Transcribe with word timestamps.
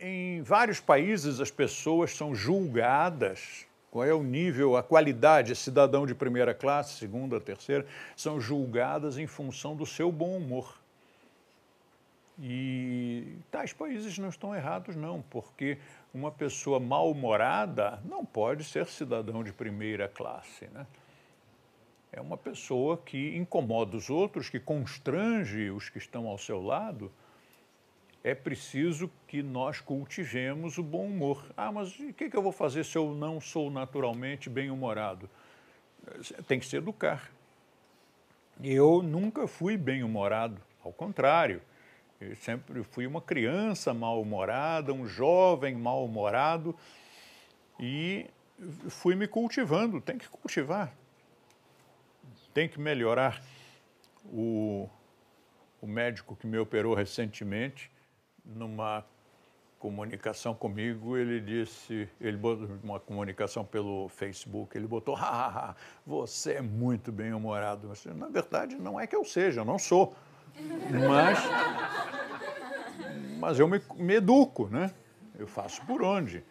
em 0.00 0.42
vários 0.42 0.80
países 0.80 1.40
as 1.40 1.50
pessoas 1.50 2.14
são 2.16 2.34
julgadas 2.34 3.66
qual 3.94 4.04
é 4.04 4.12
o 4.12 4.24
nível, 4.24 4.76
a 4.76 4.82
qualidade, 4.82 5.54
cidadão 5.54 6.04
de 6.04 6.16
primeira 6.16 6.52
classe, 6.52 6.98
segunda, 6.98 7.40
terceira, 7.40 7.86
são 8.16 8.40
julgadas 8.40 9.18
em 9.18 9.26
função 9.28 9.76
do 9.76 9.86
seu 9.86 10.10
bom 10.10 10.36
humor. 10.36 10.76
E 12.40 13.36
tais 13.52 13.72
países 13.72 14.18
não 14.18 14.30
estão 14.30 14.52
errados, 14.52 14.96
não, 14.96 15.22
porque 15.30 15.78
uma 16.12 16.32
pessoa 16.32 16.80
mal-humorada 16.80 18.02
não 18.04 18.24
pode 18.24 18.64
ser 18.64 18.86
cidadão 18.86 19.44
de 19.44 19.52
primeira 19.52 20.08
classe. 20.08 20.66
Né? 20.72 20.84
É 22.10 22.20
uma 22.20 22.36
pessoa 22.36 22.96
que 22.96 23.36
incomoda 23.36 23.96
os 23.96 24.10
outros, 24.10 24.48
que 24.48 24.58
constrange 24.58 25.70
os 25.70 25.88
que 25.88 25.98
estão 25.98 26.26
ao 26.26 26.36
seu 26.36 26.60
lado. 26.60 27.12
É 28.24 28.34
preciso 28.34 29.10
que 29.28 29.42
nós 29.42 29.80
cultivemos 29.80 30.78
o 30.78 30.82
bom 30.82 31.06
humor. 31.06 31.46
Ah, 31.56 31.70
mas 31.70 31.96
o 32.00 32.12
que, 32.12 32.28
que 32.28 32.36
eu 32.36 32.42
vou 32.42 32.52
fazer 32.52 32.82
se 32.82 32.96
eu 32.96 33.14
não 33.14 33.40
sou 33.40 33.70
naturalmente 33.70 34.50
bem-humorado? 34.50 35.30
Tem 36.48 36.58
que 36.58 36.66
se 36.66 36.76
educar. 36.76 37.30
Eu 38.62 39.02
nunca 39.02 39.46
fui 39.46 39.76
bem-humorado, 39.76 40.60
ao 40.82 40.92
contrário 40.92 41.60
eu 42.20 42.36
sempre 42.36 42.82
fui 42.84 43.06
uma 43.06 43.20
criança 43.20 43.92
mal-humorada, 43.92 44.92
um 44.92 45.06
jovem 45.06 45.74
mal-humorado 45.74 46.74
e 47.78 48.26
fui 48.88 49.14
me 49.14 49.26
cultivando. 49.26 50.00
Tem 50.00 50.16
que 50.16 50.28
cultivar, 50.28 50.94
tem 52.52 52.68
que 52.68 52.80
melhorar. 52.80 53.42
O, 54.26 54.88
o 55.82 55.86
médico 55.86 56.34
que 56.34 56.46
me 56.46 56.56
operou 56.56 56.94
recentemente, 56.94 57.90
numa 58.44 59.04
comunicação 59.78 60.54
comigo, 60.54 61.16
ele 61.16 61.40
disse, 61.40 62.08
ele 62.18 62.36
botou 62.36 62.68
uma 62.82 62.98
comunicação 62.98 63.64
pelo 63.64 64.08
Facebook, 64.08 64.76
ele 64.76 64.86
botou, 64.86 65.14
você 66.06 66.54
é 66.54 66.62
muito 66.62 67.12
bem-humorado. 67.12 67.92
Na 68.14 68.28
verdade, 68.28 68.76
não 68.76 68.98
é 68.98 69.06
que 69.06 69.14
eu 69.14 69.24
seja, 69.24 69.60
eu 69.60 69.64
não 69.64 69.78
sou. 69.78 70.14
Mas, 70.90 71.38
mas 73.38 73.58
eu 73.58 73.68
me, 73.68 73.80
me 73.96 74.14
educo, 74.14 74.68
né? 74.68 74.90
Eu 75.38 75.46
faço 75.46 75.84
por 75.84 76.02
onde. 76.02 76.42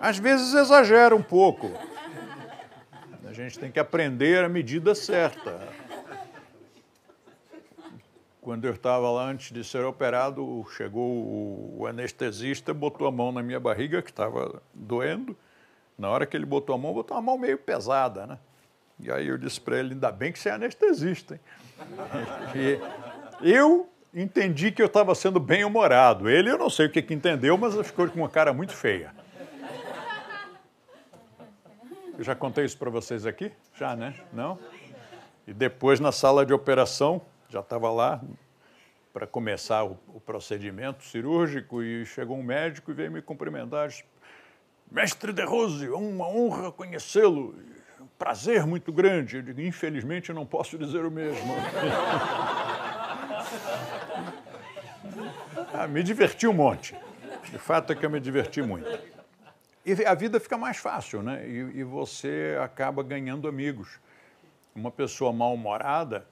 Às 0.00 0.18
vezes 0.18 0.54
exagera 0.54 1.16
um 1.16 1.22
pouco. 1.22 1.70
A 3.26 3.32
gente 3.32 3.58
tem 3.58 3.72
que 3.72 3.80
aprender 3.80 4.44
a 4.44 4.48
medida 4.48 4.94
certa. 4.94 5.68
Quando 8.42 8.64
eu 8.64 8.72
estava 8.72 9.08
lá 9.08 9.24
antes 9.24 9.52
de 9.52 9.62
ser 9.62 9.84
operado, 9.84 10.66
chegou 10.76 11.78
o 11.78 11.86
anestesista, 11.86 12.74
botou 12.74 13.06
a 13.06 13.10
mão 13.12 13.30
na 13.30 13.40
minha 13.40 13.60
barriga, 13.60 14.02
que 14.02 14.10
estava 14.10 14.60
doendo. 14.74 15.36
Na 15.96 16.10
hora 16.10 16.26
que 16.26 16.36
ele 16.36 16.44
botou 16.44 16.74
a 16.74 16.78
mão, 16.78 16.92
botou 16.92 17.16
uma 17.16 17.22
mão 17.22 17.38
meio 17.38 17.56
pesada, 17.56 18.26
né? 18.26 18.38
E 18.98 19.12
aí 19.12 19.28
eu 19.28 19.38
disse 19.38 19.60
para 19.60 19.78
ele, 19.78 19.94
ainda 19.94 20.10
bem 20.10 20.32
que 20.32 20.40
você 20.40 20.48
é 20.48 20.52
anestesista, 20.52 21.34
hein? 21.34 21.40
E, 23.44 23.48
eu 23.48 23.88
entendi 24.12 24.72
que 24.72 24.82
eu 24.82 24.86
estava 24.86 25.14
sendo 25.14 25.38
bem-humorado. 25.38 26.28
Ele, 26.28 26.50
eu 26.50 26.58
não 26.58 26.68
sei 26.68 26.86
o 26.86 26.90
que, 26.90 27.00
que 27.00 27.14
entendeu, 27.14 27.56
mas 27.56 27.74
ficou 27.86 28.08
com 28.08 28.18
uma 28.18 28.28
cara 28.28 28.52
muito 28.52 28.72
feia. 28.72 29.14
Eu 32.18 32.24
já 32.24 32.34
contei 32.34 32.64
isso 32.64 32.76
para 32.76 32.90
vocês 32.90 33.24
aqui? 33.24 33.52
Já, 33.76 33.94
né? 33.94 34.14
Não? 34.32 34.58
E 35.46 35.52
depois, 35.52 36.00
na 36.00 36.10
sala 36.10 36.44
de 36.44 36.52
operação, 36.52 37.22
já 37.52 37.60
estava 37.60 37.90
lá 37.92 38.18
para 39.12 39.26
começar 39.26 39.84
o, 39.84 39.98
o, 40.08 40.18
procedimento 40.18 41.04
cirúrgico 41.04 41.82
e 41.82 42.06
chegou 42.06 42.38
um 42.38 42.42
médico 42.42 42.90
e 42.90 42.94
veio 42.94 43.12
me 43.12 43.20
cumprimentar. 43.20 43.88
Disse, 43.88 44.04
Mestre 44.90 45.34
De 45.34 45.44
Rose, 45.44 45.86
uma 45.90 46.26
honra 46.26 46.72
conhecê-lo. 46.72 47.54
Um 48.00 48.06
prazer 48.18 48.66
muito 48.66 48.90
grande. 48.90 49.36
Eu 49.36 49.42
digo, 49.42 49.60
infelizmente, 49.60 50.32
não 50.32 50.46
posso 50.46 50.78
dizer 50.78 51.04
o 51.04 51.10
mesmo. 51.10 51.54
Ah, 55.74 55.86
me 55.86 56.02
diverti 56.02 56.46
um 56.46 56.52
monte. 56.52 56.94
De 57.50 57.58
fato 57.58 57.92
é 57.92 57.96
que 57.96 58.04
eu 58.04 58.10
me 58.10 58.20
diverti 58.20 58.60
muito. 58.60 58.86
E 59.84 60.04
a 60.04 60.14
vida 60.14 60.38
fica 60.38 60.56
mais 60.56 60.76
fácil, 60.76 61.22
né? 61.22 61.46
E, 61.46 61.80
e 61.80 61.84
você 61.84 62.56
acaba 62.62 63.02
ganhando 63.02 63.48
amigos. 63.48 63.98
Uma 64.74 64.90
pessoa 64.90 65.32
mal-humorada, 65.32 66.26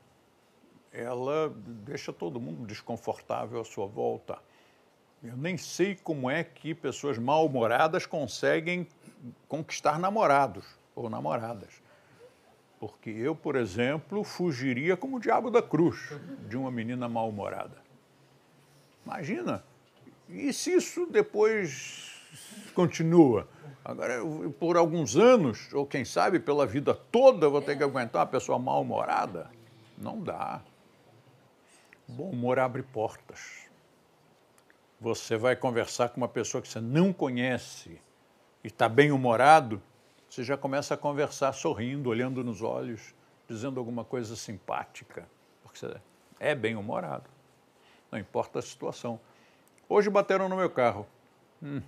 ela 0.93 1.53
deixa 1.85 2.13
todo 2.13 2.41
mundo 2.41 2.67
desconfortável 2.67 3.61
à 3.61 3.65
sua 3.65 3.87
volta. 3.87 4.39
Eu 5.23 5.37
nem 5.37 5.57
sei 5.57 5.95
como 5.95 6.31
é 6.31 6.43
que 6.43 6.75
pessoas 6.75 7.19
mal-humoradas 7.19 8.07
conseguem 8.07 8.87
conquistar 9.47 9.99
namorados 9.99 10.65
ou 10.95 11.11
namoradas. 11.11 11.83
Porque 12.79 13.11
eu, 13.11 13.37
por 13.37 13.57
exemplo, 13.57 14.25
fugiria 14.25 14.97
como 14.97 15.19
o 15.19 15.21
diabo 15.21 15.51
da 15.51 15.63
cruz 15.63 16.11
de 16.49 16.57
uma 16.57 16.71
menina 16.71 17.09
mal-humorada. 17.09 17.77
Imagina. 19.05 19.63
E 20.29 20.53
se 20.53 20.75
isso 20.75 21.07
depois 21.07 22.19
continua? 22.75 23.47
Agora, 23.85 24.15
por 24.59 24.77
alguns 24.77 25.17
anos, 25.17 25.73
ou 25.75 25.85
quem 25.85 26.05
sabe 26.05 26.39
pela 26.39 26.67
vida 26.67 26.95
toda, 26.95 27.47
eu 27.47 27.51
vou 27.51 27.61
ter 27.61 27.77
que 27.77 27.83
aguentar 27.83 28.21
uma 28.21 28.27
pessoa 28.27 28.59
mal-humorada? 28.59 29.51
Não 29.99 30.19
dá. 30.21 30.63
Bom 32.11 32.31
humor 32.31 32.59
abre 32.59 32.83
portas. 32.83 33.69
Você 35.01 35.37
vai 35.37 35.57
conversar 35.57 36.11
com 36.11 36.19
uma 36.19 36.29
pessoa 36.29 36.61
que 36.61 36.69
você 36.69 36.81
não 36.81 37.13
conhece 37.13 38.01
e 38.63 38.67
está 38.67 38.89
bem-humorado, 38.89 39.81
você 40.29 40.45
já 40.45 40.57
começa 40.57 40.95
a 40.95 40.97
conversar 40.97 41.53
sorrindo, 41.53 42.11
olhando 42.11 42.45
nos 42.45 42.63
olhos, 42.63 43.15
dizendo 43.49 43.81
alguma 43.81 44.05
coisa 44.05 44.37
simpática, 44.37 45.27
porque 45.63 45.79
você 45.79 45.97
é 46.39 46.55
bem-humorado 46.55 47.31
não 48.11 48.19
importa 48.19 48.59
a 48.59 48.63
situação. 48.63 49.21
Hoje 49.89 50.11
bateram 50.11 50.49
no 50.49 50.57
meu 50.57 50.71
carro. 50.71 51.07
Hum. 51.63 51.81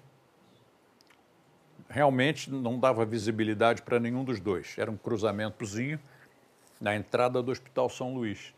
Realmente 1.88 2.50
não 2.50 2.78
dava 2.78 3.05
visibilidade 3.05 3.82
para 3.82 3.99
nenhum 3.99 4.25
dos 4.25 4.41
dois. 4.41 4.77
Era 4.78 4.91
um 4.91 4.97
cruzamentozinho 4.97 6.00
na 6.81 6.94
entrada 6.94 7.43
do 7.43 7.50
Hospital 7.50 7.88
São 7.88 8.15
Luís. 8.15 8.55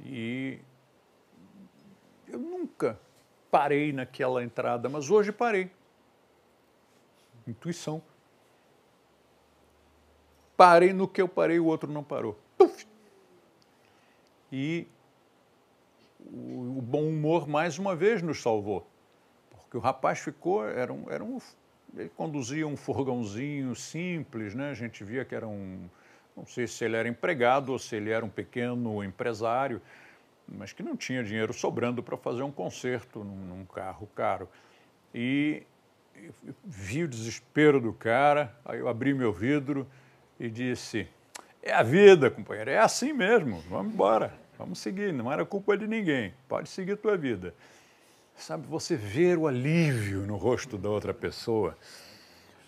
E 0.00 0.58
eu 2.28 2.38
nunca 2.38 2.98
parei 3.50 3.92
naquela 3.92 4.42
entrada, 4.42 4.88
mas 4.88 5.10
hoje 5.10 5.30
parei. 5.30 5.70
Intuição. 7.46 8.02
Parei 10.56 10.92
no 10.92 11.06
que 11.06 11.20
eu 11.20 11.28
parei, 11.28 11.58
o 11.58 11.66
outro 11.66 11.90
não 11.90 12.02
parou. 12.02 12.38
Puf! 12.56 12.86
E 14.50 14.86
o, 16.20 16.80
bom 16.80 17.08
humor 17.08 17.48
mais 17.48 17.78
uma 17.78 17.94
vez 17.94 18.22
nos 18.22 18.40
salvou. 18.40 18.86
Porque 19.50 19.76
o 19.76 19.80
rapaz 19.80 20.20
ficou, 20.20 20.66
era 20.66 20.92
um, 20.92 21.10
era 21.10 21.24
um, 21.24 21.38
ele 21.96 22.08
conduzia 22.08 22.66
um 22.66 22.76
furgãozinho 22.76 23.74
simples, 23.74 24.54
né? 24.54 24.70
A 24.70 24.74
gente 24.74 25.02
via 25.02 25.24
que 25.24 25.34
era 25.34 25.46
um, 25.46 25.88
não 26.36 26.46
sei 26.46 26.66
se 26.66 26.84
ele 26.84 26.96
era 26.96 27.08
empregado 27.08 27.72
ou 27.72 27.78
se 27.78 27.94
ele 27.96 28.10
era 28.10 28.24
um 28.24 28.28
pequeno 28.28 29.02
empresário, 29.04 29.80
mas 30.46 30.72
que 30.72 30.82
não 30.82 30.96
tinha 30.96 31.22
dinheiro 31.22 31.52
sobrando 31.52 32.02
para 32.02 32.16
fazer 32.16 32.42
um 32.42 32.50
concerto 32.50 33.22
num, 33.22 33.36
num 33.36 33.64
carro 33.64 34.08
caro. 34.14 34.48
E, 35.14 35.62
e 36.16 36.30
vi 36.64 37.04
o 37.04 37.08
desespero 37.08 37.80
do 37.80 37.92
cara, 37.92 38.54
aí 38.64 38.78
eu 38.78 38.88
abri 38.88 39.14
meu 39.14 39.32
vidro 39.32 39.86
e 40.38 40.50
disse: 40.50 41.08
É 41.62 41.72
a 41.72 41.82
vida, 41.82 42.30
companheiro, 42.30 42.70
é 42.70 42.78
assim 42.78 43.12
mesmo, 43.12 43.60
vamos 43.68 43.94
embora. 43.94 44.44
Vamos 44.58 44.78
seguir, 44.78 45.12
não 45.12 45.32
era 45.32 45.44
culpa 45.44 45.76
de 45.76 45.86
ninguém. 45.86 46.32
Pode 46.48 46.68
seguir 46.68 46.96
tua 46.96 47.16
vida. 47.16 47.54
Sabe, 48.36 48.66
você 48.66 48.96
ver 48.96 49.38
o 49.38 49.46
alívio 49.46 50.20
no 50.26 50.36
rosto 50.36 50.76
da 50.76 50.88
outra 50.88 51.14
pessoa, 51.14 51.76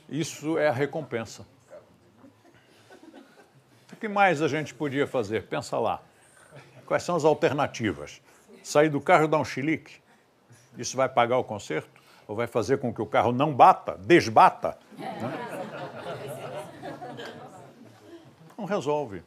isso 0.09 0.59
é 0.59 0.69
a 0.69 0.73
recompensa. 0.73 1.47
O 3.97 3.99
que 3.99 4.09
mais 4.09 4.43
a 4.43 4.49
gente 4.49 4.75
podia 4.75 5.07
fazer? 5.07 5.47
Pensa 5.47 5.79
lá. 5.79 6.03
Quais 6.85 7.03
são 7.03 7.17
as 7.17 7.25
alternativas? 7.25 8.21
Sair 8.63 8.89
do 8.89 9.01
carro 9.01 9.25
e 9.25 9.29
dar 9.29 9.39
um 9.39 9.45
chilique? 9.45 10.01
Isso 10.77 10.97
vai 10.97 11.09
pagar 11.09 11.39
o 11.39 11.45
conserto? 11.45 12.03
Ou 12.29 12.37
vai 12.37 12.47
fazer 12.47 12.79
com 12.79 12.93
que 12.93 13.01
o 13.01 13.07
carro 13.07 13.33
não 13.33 13.55
bata, 13.55 13.97
desbata? 13.99 14.79
Né? 14.99 15.33
Não 18.57 18.65
resolve 18.65 19.23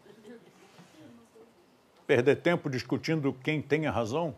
perder 2.09 2.37
tempo 2.37 2.71
discutindo 2.71 3.31
quem 3.31 3.61
tem 3.61 3.85
a 3.85 3.91
razão, 3.91 4.35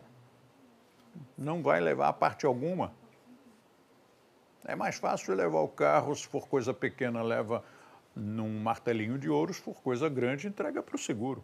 não 1.38 1.62
vai 1.62 1.80
levar 1.80 2.08
a 2.08 2.12
parte 2.12 2.44
alguma. 2.44 2.92
É 4.66 4.76
mais 4.76 4.96
fácil 4.96 5.34
levar 5.34 5.60
o 5.60 5.68
carro, 5.68 6.14
se 6.14 6.26
for 6.26 6.46
coisa 6.46 6.74
pequena, 6.74 7.22
leva 7.22 7.64
num 8.14 8.60
martelinho 8.60 9.18
de 9.18 9.28
ouro, 9.28 9.52
se 9.52 9.60
for 9.60 9.74
coisa 9.82 10.08
grande, 10.08 10.46
entrega 10.46 10.82
para 10.82 10.96
o 10.96 10.98
seguro. 10.98 11.42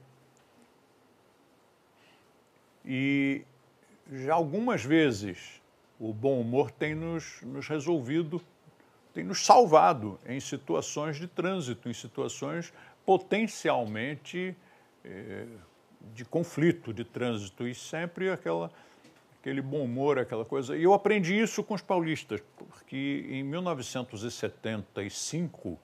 E 2.85 3.43
já 4.11 4.35
algumas 4.35 4.85
vezes 4.85 5.61
o 5.99 6.12
bom 6.12 6.41
humor 6.41 6.70
tem 6.70 6.94
nos, 6.94 7.41
nos 7.43 7.67
resolvido, 7.69 8.41
tem 9.12 9.25
nos 9.25 9.44
salvado 9.44 10.19
em 10.26 10.41
situações 10.41 11.17
de 11.17 11.26
trânsito, 11.26 11.88
em 11.88 11.94
situações 11.94 12.73
potencialmente 13.05 14.56
eh, 15.05 15.47
de 16.14 16.25
conflito, 16.25 16.93
de 16.93 17.05
trânsito, 17.05 17.67
e 17.67 17.75
sempre 17.75 18.31
aquela, 18.31 18.71
aquele 19.41 19.61
bom 19.61 19.82
humor, 19.85 20.17
aquela 20.19 20.44
coisa. 20.44 20.76
E 20.76 20.82
eu 20.82 20.94
aprendi 20.94 21.38
isso 21.38 21.64
com 21.64 21.75
os 21.75 21.82
paulistas, 21.82 22.43
porque 22.56 23.26
em 23.29 23.43
1975 23.43 25.79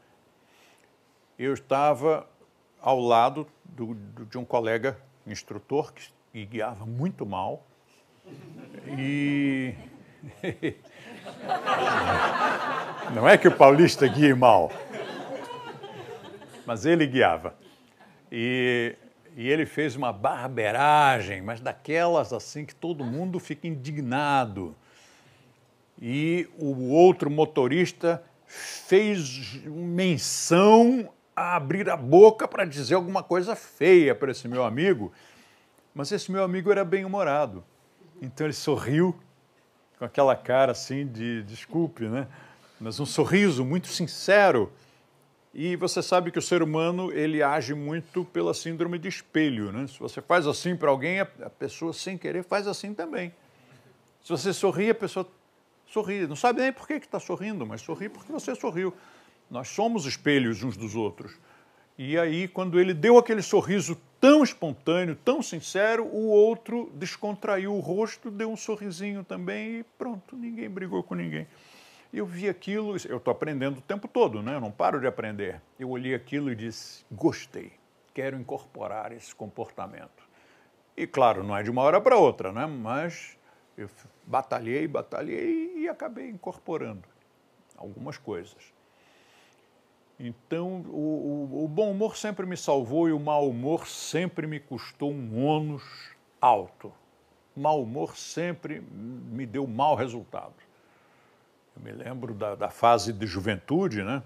eu 1.38 1.52
estava 1.54 2.28
ao 2.80 3.00
lado 3.00 3.46
do, 3.64 3.94
do, 3.94 4.26
de 4.26 4.38
um 4.38 4.44
colega 4.44 4.98
instrutor 5.26 5.92
que, 5.92 6.08
que 6.32 6.44
guiava 6.44 6.86
muito 6.86 7.26
mal. 7.26 7.66
E. 8.98 9.74
Não 13.14 13.28
é 13.28 13.36
que 13.36 13.48
o 13.48 13.52
paulista 13.52 14.06
guie 14.06 14.32
mal, 14.34 14.72
mas 16.66 16.86
ele 16.86 17.06
guiava. 17.06 17.54
E, 18.32 18.96
e 19.36 19.48
ele 19.48 19.66
fez 19.66 19.94
uma 19.96 20.12
barberagem, 20.12 21.42
mas 21.42 21.60
daquelas 21.60 22.32
assim 22.32 22.64
que 22.64 22.74
todo 22.74 23.04
mundo 23.04 23.38
fica 23.38 23.66
indignado. 23.66 24.74
E 26.00 26.48
o 26.58 26.90
outro 26.90 27.30
motorista 27.30 28.24
fez 28.46 29.62
menção 29.66 31.10
a 31.36 31.56
abrir 31.56 31.88
a 31.90 31.96
boca 31.96 32.46
para 32.46 32.64
dizer 32.64 32.94
alguma 32.94 33.22
coisa 33.22 33.56
feia 33.56 34.14
para 34.14 34.30
esse 34.30 34.46
meu 34.46 34.64
amigo, 34.64 35.12
mas 35.94 36.12
esse 36.12 36.30
meu 36.30 36.44
amigo 36.44 36.70
era 36.70 36.84
bem-humorado. 36.84 37.64
Então 38.20 38.46
ele 38.46 38.54
sorriu 38.54 39.18
com 39.98 40.04
aquela 40.04 40.36
cara 40.36 40.72
assim 40.72 41.06
de 41.06 41.42
desculpe, 41.42 42.04
né? 42.04 42.26
Mas 42.80 43.00
um 43.00 43.06
sorriso 43.06 43.64
muito 43.64 43.88
sincero. 43.88 44.72
E 45.52 45.76
você 45.76 46.02
sabe 46.02 46.32
que 46.32 46.38
o 46.38 46.42
ser 46.42 46.62
humano 46.62 47.12
ele 47.12 47.42
age 47.42 47.74
muito 47.74 48.24
pela 48.24 48.52
síndrome 48.52 48.98
de 48.98 49.08
espelho, 49.08 49.70
né? 49.70 49.86
Se 49.86 49.98
você 50.00 50.20
faz 50.20 50.46
assim 50.46 50.74
para 50.74 50.90
alguém, 50.90 51.20
a 51.20 51.26
pessoa 51.26 51.92
sem 51.92 52.18
querer 52.18 52.42
faz 52.42 52.66
assim 52.66 52.92
também. 52.92 53.32
Se 54.22 54.30
você 54.30 54.52
sorri, 54.52 54.90
a 54.90 54.94
pessoa 54.94 55.28
sorri. 55.86 56.26
Não 56.26 56.34
sabe 56.34 56.60
nem 56.60 56.72
por 56.72 56.86
que 56.88 56.94
está 56.94 57.20
sorrindo, 57.20 57.64
mas 57.64 57.82
sorri 57.82 58.08
porque 58.08 58.32
você 58.32 58.54
sorriu. 58.54 58.92
Nós 59.50 59.68
somos 59.68 60.06
espelhos 60.06 60.62
uns 60.62 60.76
dos 60.76 60.94
outros. 60.94 61.38
E 61.96 62.18
aí, 62.18 62.48
quando 62.48 62.80
ele 62.80 62.92
deu 62.92 63.18
aquele 63.18 63.42
sorriso 63.42 63.96
tão 64.20 64.42
espontâneo, 64.42 65.14
tão 65.14 65.42
sincero, 65.42 66.04
o 66.06 66.28
outro 66.28 66.90
descontraiu 66.94 67.72
o 67.74 67.78
rosto, 67.78 68.30
deu 68.30 68.50
um 68.50 68.56
sorrisinho 68.56 69.22
também 69.22 69.80
e 69.80 69.82
pronto, 69.96 70.34
ninguém 70.34 70.68
brigou 70.68 71.02
com 71.02 71.14
ninguém. 71.14 71.46
Eu 72.12 72.26
vi 72.26 72.48
aquilo, 72.48 72.96
eu 73.06 73.18
estou 73.18 73.30
aprendendo 73.30 73.78
o 73.78 73.82
tempo 73.82 74.08
todo, 74.08 74.42
né? 74.42 74.56
Eu 74.56 74.60
não 74.60 74.70
paro 74.70 75.00
de 75.00 75.06
aprender. 75.06 75.60
Eu 75.78 75.90
olhei 75.90 76.14
aquilo 76.14 76.50
e 76.50 76.56
disse: 76.56 77.04
gostei, 77.10 77.72
quero 78.12 78.36
incorporar 78.36 79.12
esse 79.12 79.34
comportamento. 79.34 80.28
E 80.96 81.06
claro, 81.06 81.42
não 81.42 81.56
é 81.56 81.62
de 81.62 81.70
uma 81.70 81.82
hora 81.82 82.00
para 82.00 82.16
outra, 82.16 82.52
né? 82.52 82.66
Mas 82.66 83.36
eu 83.76 83.88
batalhei, 84.24 84.86
batalhei 84.86 85.74
e 85.76 85.88
acabei 85.88 86.28
incorporando 86.28 87.02
algumas 87.76 88.16
coisas. 88.16 88.72
Então, 90.26 90.80
o, 90.88 91.50
o, 91.52 91.64
o, 91.64 91.68
bom 91.68 91.90
humor 91.90 92.16
sempre 92.16 92.46
me 92.46 92.56
salvou 92.56 93.06
e 93.06 93.12
o 93.12 93.20
mau 93.20 93.46
humor 93.46 93.86
sempre 93.86 94.46
me 94.46 94.58
custou 94.58 95.12
um 95.12 95.44
ônus 95.44 95.82
alto. 96.40 96.90
O 97.54 97.60
mau 97.60 97.82
humor 97.82 98.16
sempre 98.16 98.80
me 98.80 99.44
deu 99.44 99.66
mau 99.66 99.94
resultado. 99.94 100.54
Eu 101.76 101.82
me 101.82 101.92
lembro 101.92 102.32
da, 102.32 102.54
da 102.54 102.70
fase 102.70 103.12
de 103.12 103.26
juventude, 103.26 104.02
né? 104.02 104.22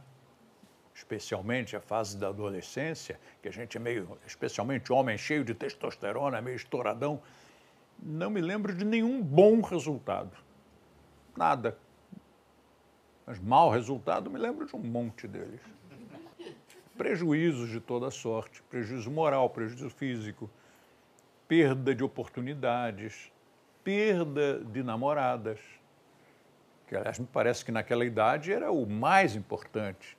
especialmente 0.94 1.74
a 1.74 1.80
fase 1.80 2.16
da 2.16 2.28
adolescência, 2.28 3.18
que 3.42 3.48
a 3.48 3.52
gente 3.52 3.76
é 3.76 3.80
meio, 3.80 4.16
especialmente 4.24 4.92
homem 4.92 5.18
cheio 5.18 5.42
de 5.42 5.52
testosterona, 5.52 6.40
meio 6.40 6.54
estouradão. 6.54 7.20
Não 8.00 8.30
me 8.30 8.40
lembro 8.40 8.72
de 8.72 8.84
nenhum 8.84 9.20
bom 9.20 9.60
resultado. 9.62 10.30
Nada. 11.36 11.76
Mas 13.26 13.40
mau 13.40 13.68
resultado, 13.68 14.30
me 14.30 14.38
lembro 14.38 14.64
de 14.64 14.76
um 14.76 14.80
monte 14.80 15.26
deles 15.26 15.60
prejuízos 16.98 17.70
de 17.70 17.80
toda 17.80 18.10
sorte, 18.10 18.60
prejuízo 18.64 19.08
moral, 19.08 19.48
prejuízo 19.48 19.88
físico, 19.88 20.50
perda 21.46 21.94
de 21.94 22.02
oportunidades, 22.02 23.32
perda 23.84 24.58
de 24.58 24.82
namoradas, 24.82 25.60
que 26.88 26.96
aliás 26.96 27.18
me 27.18 27.26
parece 27.26 27.64
que 27.64 27.70
naquela 27.70 28.04
idade 28.04 28.52
era 28.52 28.72
o 28.72 28.84
mais 28.84 29.36
importante. 29.36 30.18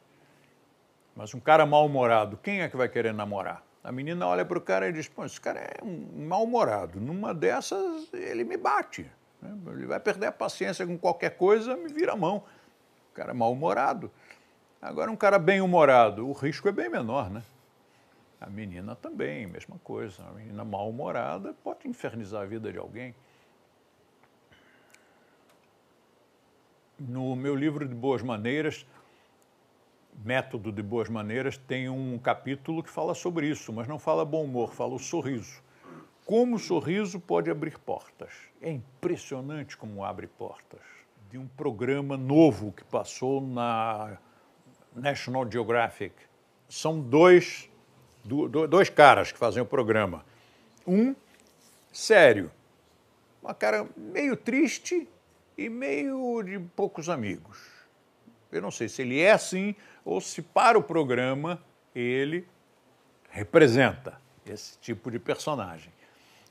Mas 1.16 1.34
um 1.36 1.40
cara 1.40 1.66
mal-humorado, 1.66 2.38
quem 2.38 2.62
é 2.62 2.70
que 2.70 2.78
vai 2.78 2.88
querer 2.88 3.14
namorar? 3.14 3.62
A 3.84 3.92
menina 3.92 4.26
olha 4.26 4.46
para 4.46 4.58
o 4.58 4.62
cara 4.62 4.88
e 4.88 4.94
diz: 4.94 5.08
Pô, 5.08 5.26
esse 5.26 5.40
cara 5.40 5.60
é 5.60 5.84
um 5.84 6.28
mal-humorado. 6.28 7.00
Numa 7.00 7.34
dessas, 7.34 8.14
ele 8.14 8.44
me 8.44 8.56
bate. 8.56 9.10
Né? 9.42 9.58
Ele 9.74 9.86
vai 9.86 10.00
perder 10.00 10.28
a 10.28 10.32
paciência 10.32 10.86
com 10.86 10.98
qualquer 10.98 11.38
coisa, 11.38 11.76
me 11.76 11.88
vira 11.88 12.14
a 12.14 12.16
mão. 12.16 12.44
O 13.12 13.16
cara 13.16 13.32
é 13.32 13.34
mal-humorado. 13.34 14.12
Agora, 14.82 15.12
um 15.12 15.16
cara 15.16 15.38
bem-humorado, 15.38 16.26
o 16.26 16.32
risco 16.32 16.70
é 16.70 16.72
bem 16.72 16.90
menor, 16.90 17.30
né? 17.30 17.44
A 18.40 18.50
menina 18.50 18.96
também, 18.96 19.46
mesma 19.46 19.78
coisa. 19.80 20.24
A 20.24 20.32
menina 20.32 20.64
mal-humorada 20.64 21.54
pode 21.62 21.86
infernizar 21.86 22.44
a 22.44 22.46
vida 22.46 22.72
de 22.72 22.78
alguém. 22.78 23.14
No 26.98 27.36
meu 27.36 27.56
livro 27.56 27.86
de 27.86 27.94
Boas 27.94 28.22
Maneiras, 28.22 28.86
Método 30.24 30.72
de 30.72 30.82
Boas 30.82 31.10
Maneiras, 31.10 31.58
tem 31.58 31.90
um 31.90 32.18
capítulo 32.18 32.82
que 32.82 32.90
fala 32.90 33.14
sobre 33.14 33.50
isso, 33.50 33.74
mas 33.74 33.86
não 33.86 34.00
fala 34.00 34.24
bom 34.24 34.46
humor, 34.46 34.74
fala 34.74 34.94
o 34.94 35.00
sorriso. 35.00 35.62
Como 36.26 36.56
o 36.56 36.60
sorriso 36.60 37.20
pode 37.20 37.52
abrir 37.52 37.78
portas. 37.80 38.32
É 38.62 38.72
impressionante 38.72 39.76
como 39.76 40.06
abre 40.06 40.28
portas. 40.28 40.82
De 41.30 41.38
um 41.38 41.48
programa 41.50 42.16
novo 42.16 42.72
que 42.72 42.84
passou 42.86 43.42
na 43.42 44.18
National 44.96 45.50
Geographic. 45.50 46.16
São 46.68 47.00
dois, 47.00 47.70
dois 48.24 48.90
caras 48.90 49.32
que 49.32 49.38
fazem 49.38 49.62
o 49.62 49.66
programa. 49.66 50.26
Um 50.86 51.16
sério, 51.92 52.52
uma 53.42 53.54
cara 53.54 53.88
meio 53.96 54.36
triste 54.36 55.08
e 55.58 55.70
meio 55.70 56.42
de 56.44 56.60
poucos 56.76 57.10
amigos. 57.10 57.58
Eu 58.52 58.62
não 58.62 58.72
sei 58.72 58.90
se 58.90 59.02
ele 59.02 59.20
é 59.20 59.32
assim 59.32 59.76
ou 60.04 60.20
se 60.20 60.42
para 60.42 60.78
o 60.78 60.84
programa 60.84 61.62
ele 61.94 62.48
representa 63.30 64.20
esse 64.46 64.78
tipo 64.80 65.12
de 65.12 65.20
personagem. 65.20 65.92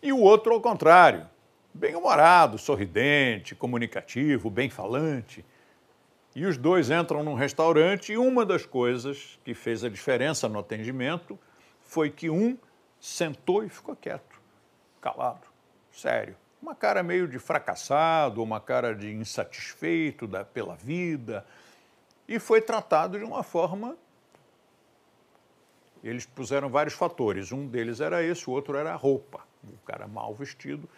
E 0.03 0.13
o 0.13 0.21
outro 0.21 0.53
ao 0.53 0.61
contrário, 0.61 1.29
bem-humorado, 1.75 2.59
sorridente, 2.59 3.55
comunicativo, 3.55 4.49
bem 4.49 4.71
falante. 4.71 5.45
E 6.35 6.47
os 6.47 6.57
dois 6.57 6.91
entram 6.91 7.23
num 7.23 7.35
restaurante 7.35 8.13
e 8.13 8.19
uma 8.19 8.45
das 8.45 8.67
coisas 8.67 9.39
que 9.45 9.55
fez 9.55 9.83
a 9.83 9.89
diferença 9.89 10.49
no 10.49 10.59
atendimento 10.59 11.39
foi 11.81 12.11
que 12.11 12.29
um 12.29 12.57
sentou 13.01 13.65
e 13.65 13.69
ficou 13.69 13.97
quieto, 13.97 14.41
calado, 15.01 15.47
sério. 15.91 16.37
Uma 16.61 16.75
cara 16.75 17.03
meio 17.03 17.29
de 17.29 17.39
fracassado, 17.39 18.43
uma 18.43 18.61
cara 18.61 18.95
de 18.95 19.13
insatisfeito 19.13 20.27
da, 20.27 20.45
pela 20.45 20.75
vida. 20.75 21.47
E 22.27 22.39
foi 22.39 22.61
tratado 22.61 23.19
de 23.19 23.25
uma 23.25 23.43
forma. 23.43 23.97
Eles 26.03 26.27
puseram 26.27 26.69
vários 26.69 26.95
fatores. 26.95 27.53
Um 27.53 27.67
deles 27.67 28.01
era 28.01 28.23
esse, 28.23 28.51
o 28.51 28.53
outro 28.53 28.77
era 28.77 28.93
a 28.93 28.97
roupa. 28.97 29.41
O 29.65 29.79
cara 29.87 30.07
mal 30.07 30.35
vestido 30.35 30.89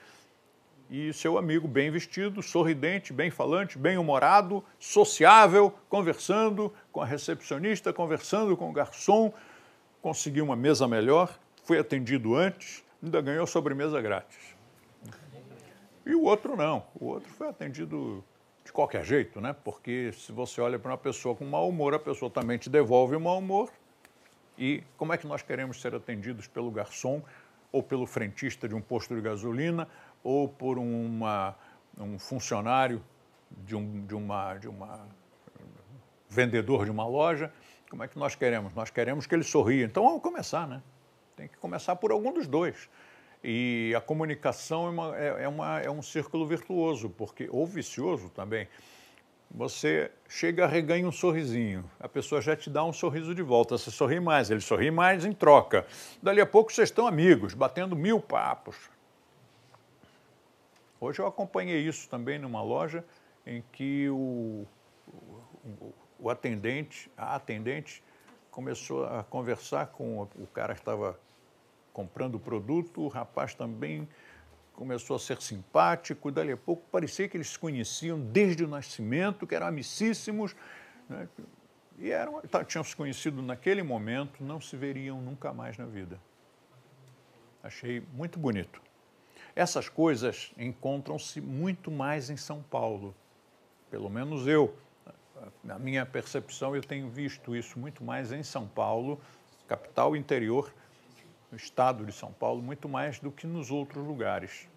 e 0.90 1.12
seu 1.12 1.38
amigo 1.38 1.68
bem 1.68 1.88
vestido, 1.88 2.42
sorridente, 2.42 3.12
bem 3.12 3.30
falante, 3.30 3.78
bem 3.78 3.96
humorado, 3.96 4.62
sociável, 4.78 5.72
conversando 5.88 6.74
com 6.90 7.00
a 7.00 7.06
recepcionista, 7.06 7.92
conversando 7.92 8.56
com 8.56 8.68
o 8.68 8.72
garçom, 8.72 9.32
conseguiu 10.02 10.44
uma 10.44 10.56
mesa 10.56 10.88
melhor, 10.88 11.38
foi 11.62 11.78
atendido 11.78 12.34
antes, 12.34 12.82
ainda 13.00 13.20
ganhou 13.20 13.46
sobremesa 13.46 14.00
grátis. 14.02 14.56
E 16.04 16.12
o 16.12 16.24
outro 16.24 16.56
não, 16.56 16.84
o 16.98 17.06
outro 17.06 17.30
foi 17.34 17.48
atendido 17.48 18.24
de 18.64 18.72
qualquer 18.72 19.04
jeito, 19.04 19.40
né? 19.40 19.54
Porque 19.64 20.10
se 20.12 20.32
você 20.32 20.60
olha 20.60 20.76
para 20.76 20.90
uma 20.90 20.98
pessoa 20.98 21.36
com 21.36 21.44
mau 21.44 21.68
humor, 21.68 21.94
a 21.94 22.00
pessoa 22.00 22.28
também 22.28 22.58
te 22.58 22.68
devolve 22.68 23.14
o 23.14 23.20
mau 23.20 23.38
humor. 23.38 23.70
E 24.58 24.82
como 24.96 25.12
é 25.12 25.16
que 25.16 25.26
nós 25.26 25.40
queremos 25.40 25.80
ser 25.80 25.94
atendidos 25.94 26.48
pelo 26.48 26.70
garçom 26.70 27.22
ou 27.70 27.82
pelo 27.82 28.06
frentista 28.06 28.68
de 28.68 28.74
um 28.74 28.80
posto 28.80 29.14
de 29.14 29.20
gasolina 29.20 29.86
ou 30.22 30.48
por 30.48 30.78
uma, 30.78 31.54
um 31.98 32.18
funcionário 32.18 33.02
de, 33.50 33.74
um, 33.74 34.06
de, 34.06 34.14
uma, 34.14 34.54
de 34.56 34.68
uma 34.68 35.06
vendedor 36.28 36.84
de 36.84 36.90
uma 36.90 37.06
loja. 37.06 37.52
Como 37.90 38.04
é 38.04 38.08
que 38.08 38.18
nós 38.18 38.34
queremos? 38.34 38.72
Nós 38.74 38.90
queremos 38.90 39.26
que 39.26 39.34
ele 39.34 39.42
sorria. 39.42 39.84
Então 39.84 40.04
vamos 40.04 40.22
começar, 40.22 40.66
né? 40.66 40.80
Tem 41.36 41.48
que 41.48 41.56
começar 41.56 41.96
por 41.96 42.12
algum 42.12 42.32
dos 42.32 42.46
dois. 42.46 42.88
E 43.42 43.92
a 43.96 44.00
comunicação 44.00 44.86
é, 44.86 44.90
uma, 44.90 45.16
é, 45.16 45.44
é, 45.44 45.48
uma, 45.48 45.80
é 45.80 45.90
um 45.90 46.02
círculo 46.02 46.46
virtuoso, 46.46 47.08
porque, 47.10 47.48
ou 47.50 47.66
vicioso 47.66 48.28
também. 48.28 48.68
Você 49.52 50.12
chega, 50.28 50.66
reganha 50.66 51.08
um 51.08 51.10
sorrisinho, 51.10 51.84
a 51.98 52.08
pessoa 52.08 52.40
já 52.40 52.54
te 52.54 52.70
dá 52.70 52.84
um 52.84 52.92
sorriso 52.92 53.34
de 53.34 53.42
volta, 53.42 53.76
você 53.76 53.90
sorri 53.90 54.20
mais, 54.20 54.48
ele 54.48 54.60
sorri 54.60 54.92
mais 54.92 55.24
em 55.24 55.32
troca. 55.32 55.84
Dali 56.22 56.40
a 56.40 56.46
pouco 56.46 56.72
vocês 56.72 56.88
estão 56.88 57.04
amigos, 57.04 57.52
batendo 57.52 57.96
mil 57.96 58.20
papos. 58.20 58.76
Hoje 61.00 61.20
eu 61.20 61.26
acompanhei 61.26 61.80
isso 61.80 62.08
também 62.08 62.38
numa 62.38 62.62
loja 62.62 63.02
em 63.46 63.64
que 63.72 64.08
o, 64.10 64.66
o, 65.64 65.94
o 66.18 66.30
atendente, 66.30 67.10
a 67.16 67.36
atendente, 67.36 68.04
começou 68.50 69.06
a 69.06 69.24
conversar 69.24 69.86
com 69.86 70.22
o 70.22 70.46
cara 70.52 70.74
que 70.74 70.80
estava 70.80 71.18
comprando 71.92 72.34
o 72.34 72.38
produto, 72.38 73.00
o 73.00 73.08
rapaz 73.08 73.54
também 73.54 74.06
começou 74.74 75.16
a 75.16 75.18
ser 75.18 75.40
simpático, 75.40 76.30
dali 76.30 76.52
a 76.52 76.56
pouco 76.56 76.82
parecia 76.90 77.28
que 77.28 77.36
eles 77.36 77.50
se 77.50 77.58
conheciam 77.58 78.20
desde 78.20 78.64
o 78.64 78.68
nascimento, 78.68 79.46
que 79.46 79.54
eram 79.54 79.68
amicíssimos, 79.68 80.54
né? 81.08 81.28
e 81.98 82.10
eram, 82.10 82.40
tá, 82.42 82.64
tinham 82.64 82.84
se 82.84 82.94
conhecido 82.94 83.42
naquele 83.42 83.82
momento, 83.82 84.42
não 84.42 84.60
se 84.60 84.76
veriam 84.76 85.20
nunca 85.20 85.52
mais 85.52 85.76
na 85.76 85.86
vida. 85.86 86.18
Achei 87.62 88.02
muito 88.12 88.38
bonito. 88.38 88.89
Essas 89.54 89.88
coisas 89.88 90.52
encontram-se 90.56 91.40
muito 91.40 91.90
mais 91.90 92.30
em 92.30 92.36
São 92.36 92.62
Paulo, 92.62 93.14
pelo 93.90 94.08
menos 94.08 94.46
eu, 94.46 94.74
na 95.64 95.78
minha 95.78 96.06
percepção, 96.06 96.76
eu 96.76 96.82
tenho 96.82 97.08
visto 97.08 97.56
isso 97.56 97.78
muito 97.78 98.04
mais 98.04 98.32
em 98.32 98.42
São 98.42 98.66
Paulo, 98.66 99.20
capital 99.66 100.14
interior, 100.14 100.72
no 101.50 101.56
estado 101.56 102.04
de 102.04 102.12
São 102.12 102.32
Paulo, 102.32 102.62
muito 102.62 102.88
mais 102.88 103.18
do 103.18 103.32
que 103.32 103.46
nos 103.46 103.70
outros 103.70 104.06
lugares. 104.06 104.68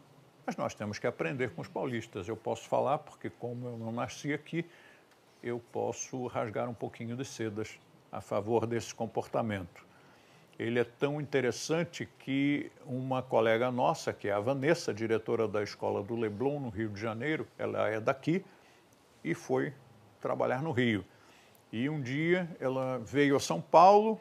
Mas 0.46 0.58
nós 0.58 0.74
temos 0.74 1.00
que 1.00 1.08
aprender 1.08 1.52
com 1.52 1.62
os 1.62 1.68
paulistas. 1.68 2.28
Eu 2.28 2.36
posso 2.36 2.68
falar 2.68 2.98
porque, 2.98 3.30
como 3.30 3.68
eu 3.68 3.78
não 3.78 3.92
nasci 3.92 4.34
aqui, 4.34 4.66
eu 5.42 5.62
posso 5.72 6.28
rasgar 6.28 6.68
um 6.70 6.74
pouquinho 6.74 7.16
de 7.16 7.24
sedas 7.24 7.80
a 8.12 8.20
favor 8.22 8.66
desse 8.66 8.94
comportamento. 8.94 9.86
Ele 10.58 10.80
é 10.80 10.84
tão 10.84 11.20
interessante 11.20 12.08
que 12.20 12.72
uma 12.86 13.22
colega 13.22 13.72
nossa, 13.72 14.14
que 14.14 14.28
é 14.28 14.32
a 14.32 14.40
Vanessa, 14.40 14.94
diretora 14.94 15.48
da 15.48 15.64
escola 15.64 16.04
do 16.04 16.16
Leblon, 16.16 16.60
no 16.60 16.70
Rio 16.70 16.90
de 16.90 17.02
Janeiro, 17.02 17.48
ela 17.58 17.88
é 17.88 18.00
daqui 18.00 18.46
e 19.24 19.34
foi 19.34 19.74
trabalhar 20.22 20.62
no 20.62 20.72
Rio. 20.72 21.04
E 21.72 21.90
um 21.90 22.00
dia 22.02 22.48
ela 22.60 23.00
veio 23.00 23.36
a 23.36 23.40
São 23.40 23.60
Paulo 23.60 24.20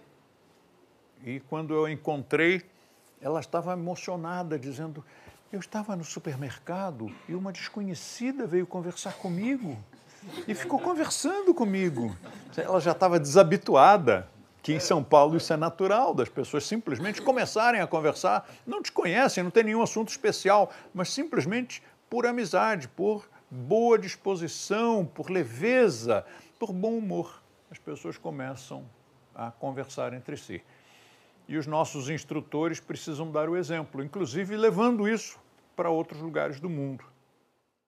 e 1.24 1.38
quando 1.40 1.74
eu 1.74 1.84
a 1.84 1.92
encontrei, 1.92 2.62
ela 3.20 3.38
estava 3.38 3.72
emocionada, 3.74 4.58
dizendo: 4.58 5.04
Eu 5.52 5.60
estava 5.60 5.94
no 5.94 6.04
supermercado 6.04 7.14
e 7.28 7.34
uma 7.34 7.52
desconhecida 7.52 8.46
veio 8.46 8.66
conversar 8.66 9.12
comigo 9.14 9.78
e 10.46 10.54
ficou 10.54 10.80
conversando 10.80 11.54
comigo. 11.54 12.16
Ela 12.56 12.80
já 12.80 12.92
estava 12.92 13.20
desabituada, 13.20 14.28
que 14.62 14.72
em 14.72 14.80
São 14.80 15.02
Paulo 15.02 15.36
isso 15.36 15.52
é 15.52 15.56
natural, 15.56 16.14
das 16.14 16.28
pessoas 16.28 16.64
simplesmente 16.64 17.20
começarem 17.20 17.80
a 17.80 17.86
conversar, 17.86 18.48
não 18.66 18.80
te 18.80 18.92
conhecem, 18.92 19.42
não 19.42 19.50
tem 19.50 19.64
nenhum 19.64 19.82
assunto 19.82 20.08
especial, 20.08 20.70
mas 20.94 21.10
simplesmente 21.10 21.82
por 22.08 22.26
amizade, 22.26 22.88
por 22.88 23.28
boa 23.50 23.98
disposição, 23.98 25.04
por 25.04 25.30
leveza, 25.30 26.24
por 26.58 26.72
bom 26.72 26.96
humor. 26.96 27.42
As 27.70 27.78
pessoas 27.78 28.16
começam 28.16 28.84
a 29.34 29.50
conversar 29.50 30.12
entre 30.12 30.36
si 30.36 30.62
e 31.48 31.56
os 31.56 31.66
nossos 31.66 32.08
instrutores 32.08 32.80
precisam 32.80 33.30
dar 33.30 33.48
o 33.48 33.56
exemplo, 33.56 34.02
inclusive 34.02 34.56
levando 34.56 35.08
isso 35.08 35.38
para 35.74 35.90
outros 35.90 36.20
lugares 36.20 36.60
do 36.60 36.70
mundo. 36.70 37.04